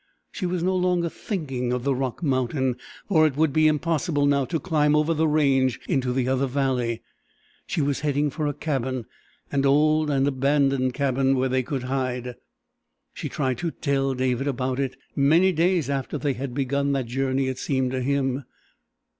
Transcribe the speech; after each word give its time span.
She 0.31 0.47
was 0.47 0.63
no 0.63 0.75
longer 0.75 1.09
thinking 1.09 1.71
of 1.71 1.83
the 1.83 1.93
rock 1.93 2.23
mountain, 2.23 2.75
for 3.07 3.27
it 3.27 3.37
would 3.37 3.53
be 3.53 3.67
impossible 3.67 4.25
now 4.25 4.45
to 4.45 4.59
climb 4.59 4.95
over 4.95 5.13
the 5.13 5.27
range 5.27 5.79
into 5.87 6.11
the 6.11 6.27
other 6.27 6.47
valley. 6.47 7.03
She 7.67 7.81
was 7.83 7.99
heading 7.99 8.31
for 8.31 8.47
a 8.47 8.53
cabin. 8.55 9.05
An 9.51 9.63
old 9.63 10.09
and 10.09 10.27
abandoned 10.27 10.95
cabin, 10.95 11.35
where 11.35 11.49
they 11.49 11.61
could 11.61 11.83
hide. 11.83 12.33
She 13.13 13.29
tried 13.29 13.59
to 13.59 13.69
tell 13.69 14.15
David 14.15 14.47
about 14.47 14.79
it, 14.79 14.97
many 15.15 15.51
days 15.51 15.87
after 15.87 16.17
they 16.17 16.33
had 16.33 16.55
begun 16.55 16.93
that 16.93 17.05
journey 17.05 17.47
it 17.47 17.59
seemed 17.59 17.91
to 17.91 18.01
him. 18.01 18.45